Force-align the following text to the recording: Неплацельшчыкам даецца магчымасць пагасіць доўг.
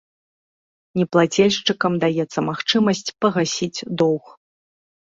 Неплацельшчыкам 0.99 1.93
даецца 2.05 2.39
магчымасць 2.49 3.05
пагасіць 3.23 3.85
доўг. 4.01 4.25